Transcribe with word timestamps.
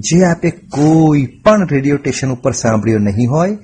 જે 0.06 0.18
આપે 0.28 0.50
કોઈ 0.76 1.22
પણ 1.44 1.68
રેડિયો 1.74 2.00
સ્ટેશન 2.02 2.32
ઉપર 2.36 2.54
સાંભળ્યો 2.62 3.00
નહીં 3.06 3.30
હોય 3.30 3.58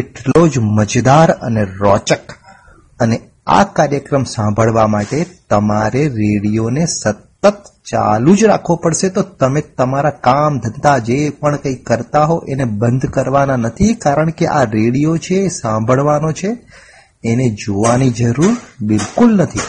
એટલો 0.00 0.42
જ 0.54 0.60
મજેદાર 0.78 1.30
અને 1.46 1.62
રોચક 1.84 2.34
અને 3.04 3.16
આ 3.58 3.64
કાર્યક્રમ 3.76 4.24
સાંભળવા 4.34 4.88
માટે 4.96 5.24
તમારે 5.52 6.02
રેડિયોને 6.18 6.84
સતત 6.96 7.54
ચાલુ 7.90 8.36
જ 8.38 8.46
રાખવો 8.52 8.76
પડશે 8.84 9.10
તો 9.16 9.22
તમે 9.40 9.60
તમારા 9.80 10.16
કામ 10.28 10.60
ધંધા 10.66 10.98
જે 11.08 11.18
પણ 11.40 11.58
કંઈ 11.64 11.78
કરતા 11.88 12.26
હો 12.30 12.36
એને 12.52 12.64
બંધ 12.82 13.08
કરવાના 13.16 13.62
નથી 13.64 13.94
કારણ 14.04 14.32
કે 14.38 14.46
આ 14.58 14.64
રેડિયો 14.76 15.16
છે 15.26 15.36
એ 15.46 15.50
સાંભળવાનો 15.60 16.32
છે 16.42 16.50
એને 17.32 17.46
જોવાની 17.64 18.10
જરૂર 18.20 18.54
બિલકુલ 18.92 19.32
નથી 19.40 19.64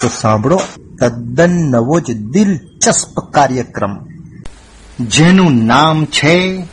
તો 0.00 0.08
સાંભળો 0.22 0.58
તદ્દન 1.00 1.52
નવો 1.76 2.00
જ 2.06 2.14
દિલચસ્પ 2.34 3.14
કાર્યક્રમ 3.36 3.94
જેનું 5.00 5.66
નામ 5.66 6.06
છે 6.10 6.64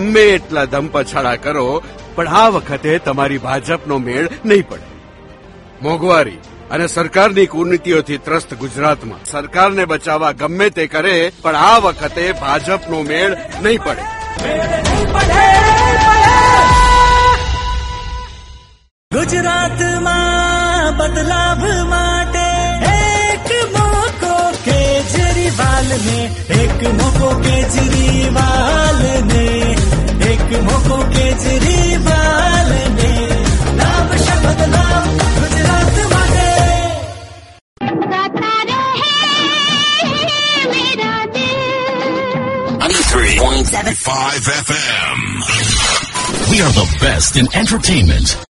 ગમે 0.00 0.22
એટલા 0.36 0.66
ધમ 0.72 0.86
પછાડા 0.94 1.38
કરો 1.44 1.66
પણ 2.16 2.28
આ 2.40 2.48
વખતે 2.54 2.92
તમારી 3.06 3.42
ભાજપનો 3.46 3.96
મેળ 4.06 4.26
નહીં 4.48 4.64
પડે 4.70 4.86
મોંઘવારી 5.84 6.40
અને 6.74 6.86
સરકારની 6.94 7.50
કુર્નીતિઓથી 7.54 8.22
ત્રસ્ત 8.26 8.50
ગુજરાતમાં 8.62 9.22
સરકારને 9.32 9.84
બચાવવા 9.92 10.36
ગમે 10.40 10.66
તે 10.76 10.84
કરે 10.94 11.16
પણ 11.44 11.58
આ 11.70 11.78
વખતે 11.84 12.24
ભાજપનો 12.42 12.98
મેળ 13.10 13.32
નહીં 13.64 13.80
પડે 13.86 15.42
ગુજરાતમાં 19.14 20.92
બદલાવ 21.00 21.62
માટે 21.92 22.48
એક 23.18 23.50
મોકો 23.74 24.36
કેજરીવાલને 24.66 26.16
એક 26.62 26.78
મોકો 26.98 27.28
કેજરીવાલ 27.44 28.75
best 47.16 47.38
in 47.38 47.46
entertainment 47.56 48.45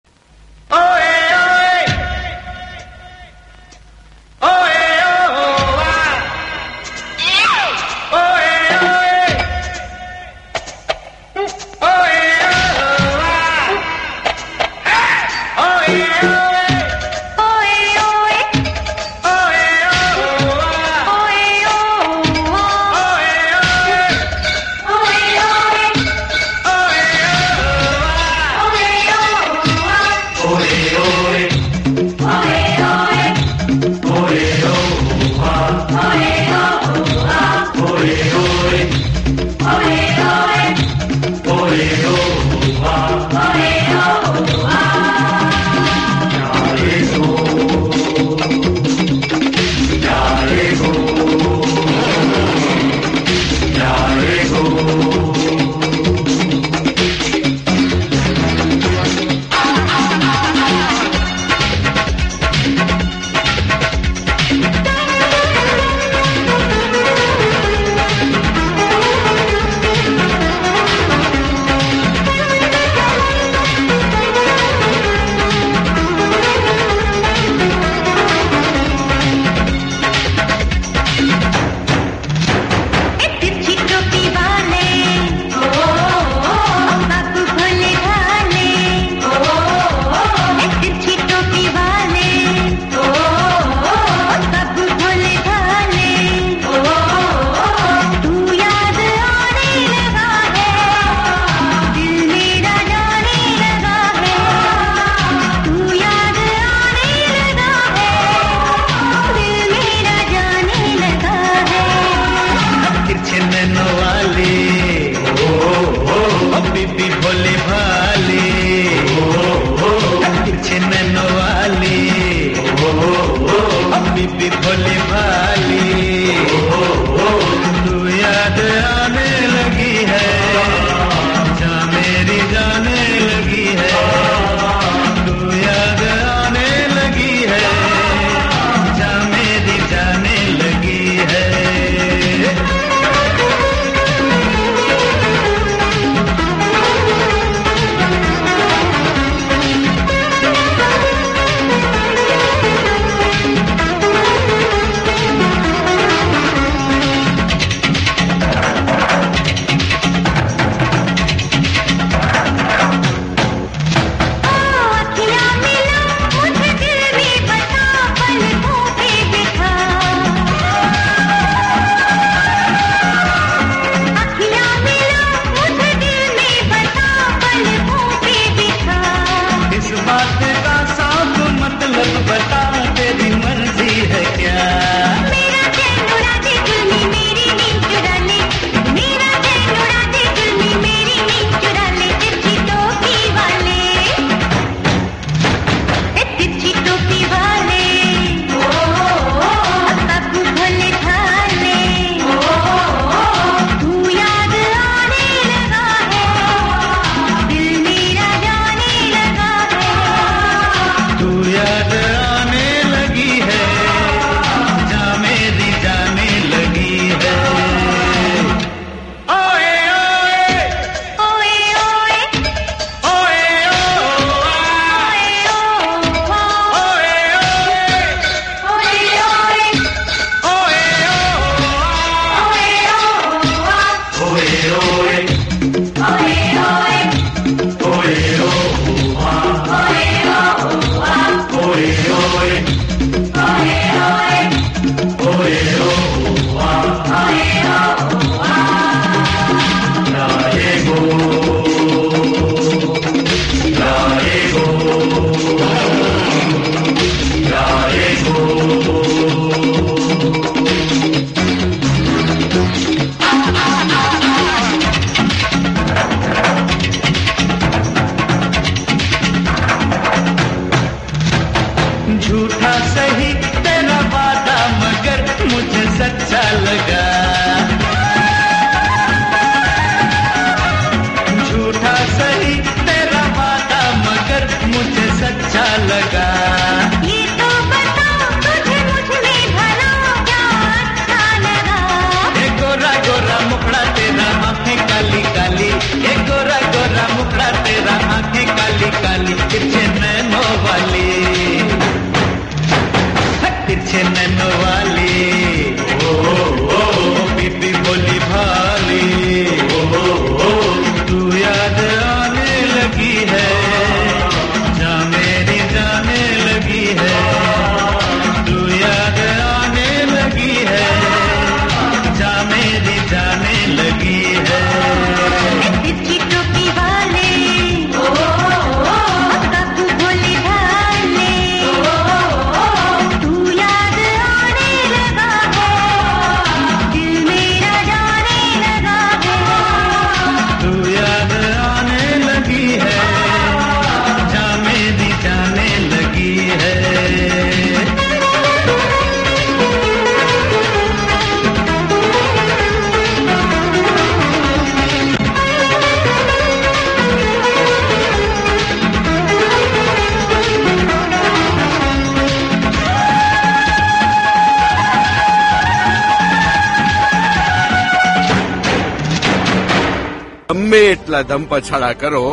લા 371.13 371.24
ધમ 371.31 371.43
પછાડા 371.51 371.95
કરો 372.01 372.24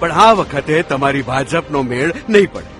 પણ 0.00 0.12
આ 0.24 0.32
વખતે 0.38 0.76
તમારી 0.90 1.26
ભાજપનો 1.30 1.78
મેળ 1.90 2.10
નહીં 2.34 2.48
પડે 2.54 2.70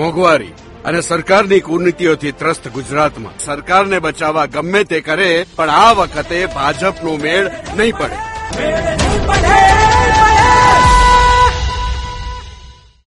મોગવારી 0.00 0.54
અને 0.88 1.00
સરકારની 1.08 1.60
કૂર્ણતિઓથી 1.68 2.36
ત્રસ્ત 2.40 2.64
ગુજરાતમાં 2.76 3.36
સરકારને 3.46 3.98
બચાવા 4.06 4.46
ગમ્મે 4.54 4.80
તે 4.90 4.98
કરે 5.08 5.30
પણ 5.58 5.72
આ 5.84 5.92
વખતે 5.98 6.38
ભાજપનો 6.56 7.12
મેળ 7.24 7.46
નહીં 7.76 7.96
પડે 8.00 9.58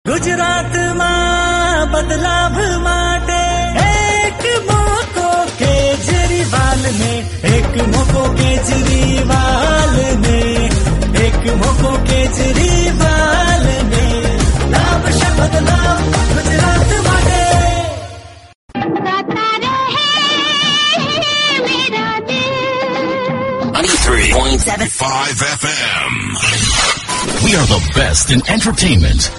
ગુજરાતમાં 0.06 1.88
બદલાવ 1.94 2.56
માટે 2.86 3.42
એક 3.92 4.44
મોકો 4.70 5.28
કેજેરી 5.60 6.44
વાલને 6.54 7.10
એક 7.56 7.70
મોકો 7.94 8.24
and 28.40 28.48
entertainment. 28.48 29.30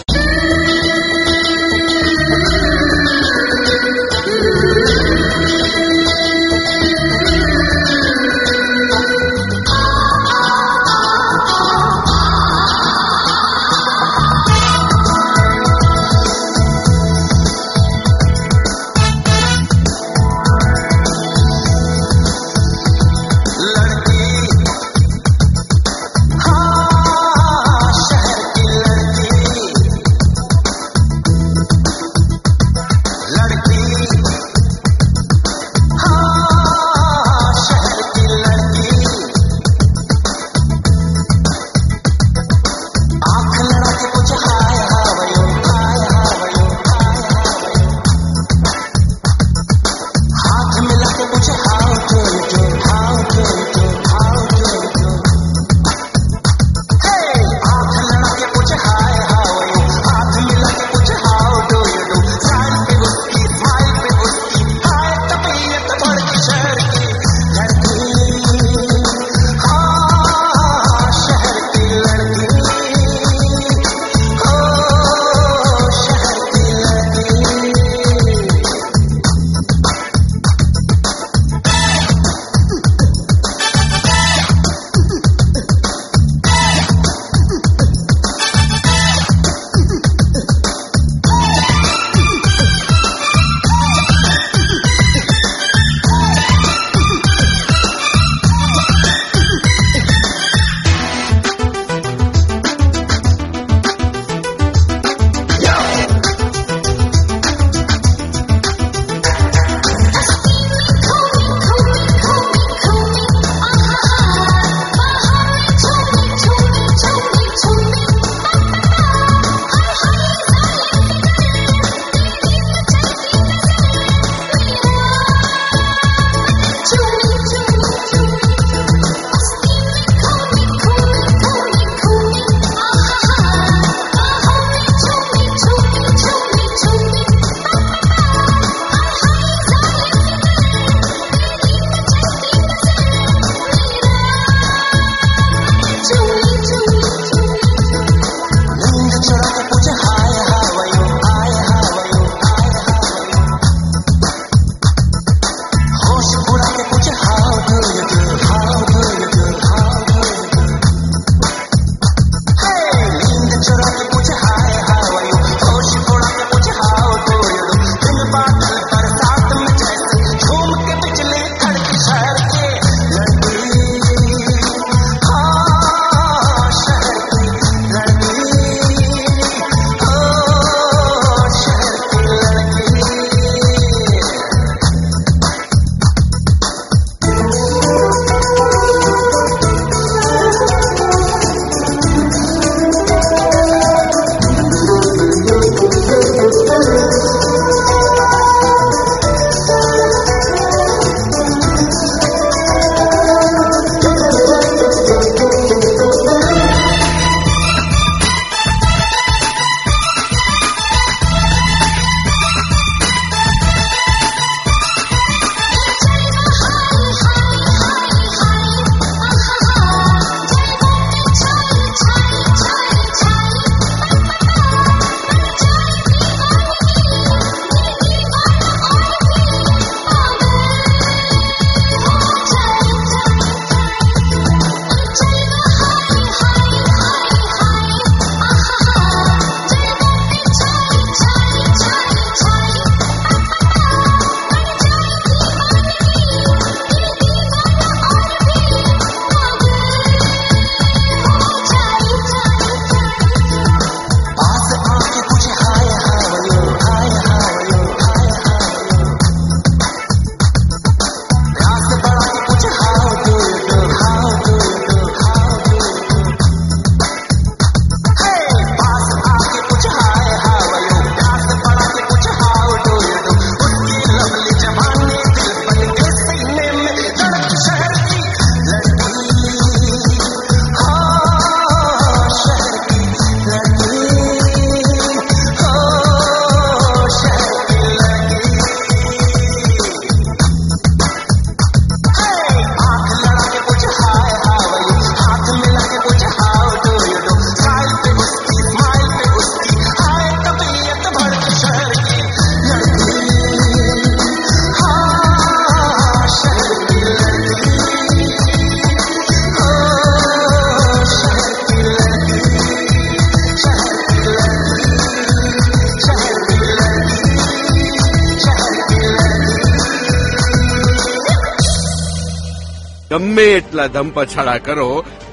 ગમે 323.34 323.44
એટલા 323.58 323.88
ધમપછાડા 323.94 324.60
કરો 324.66 324.88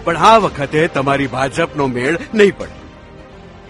પણ 0.06 0.20
આ 0.30 0.38
વખતે 0.44 0.82
તમારી 0.94 1.32
ભાજપનો 1.34 1.86
મેળ 1.96 2.16
નહીં 2.40 2.54
પડે 2.60 2.74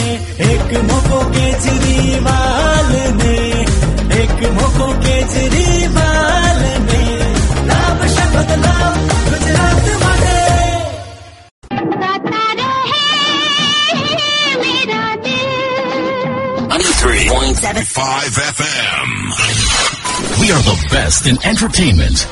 best 20.93 21.27
in 21.27 21.39
entertainment. 21.47 22.27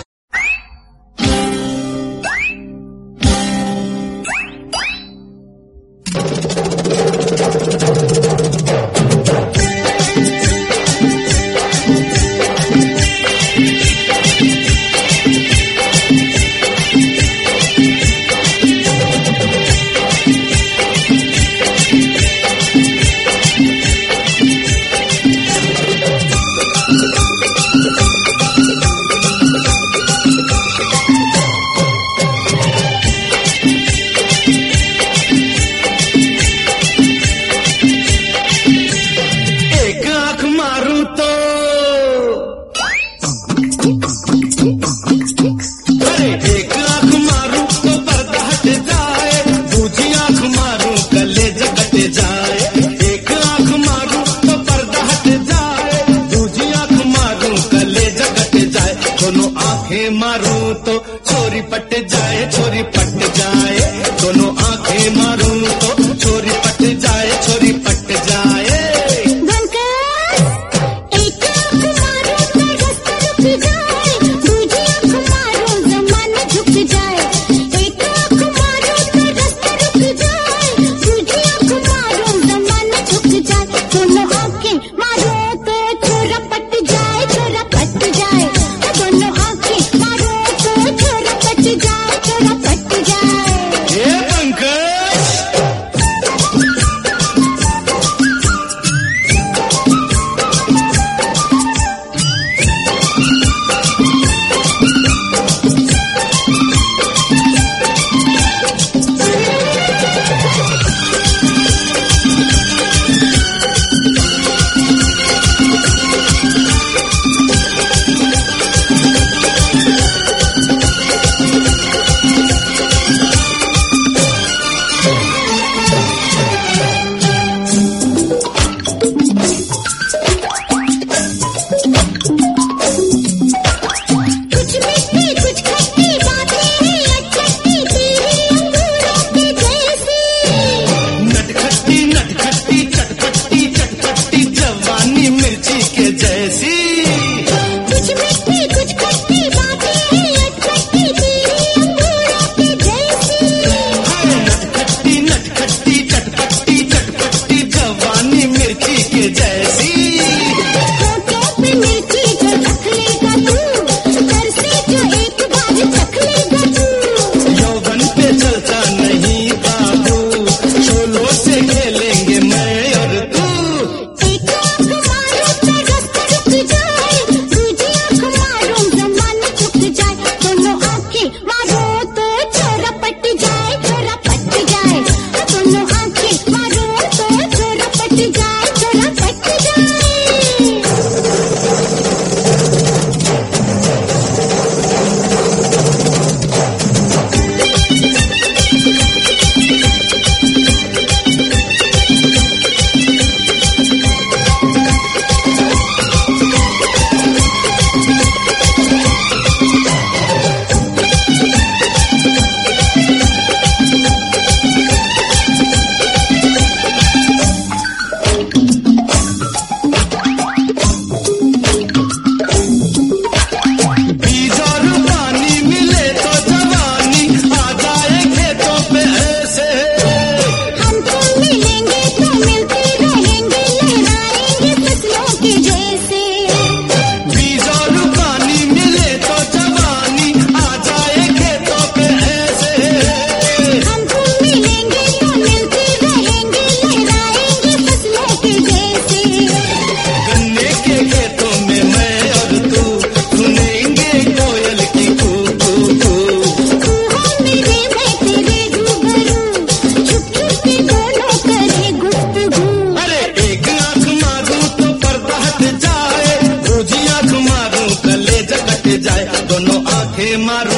मार 270.38 270.69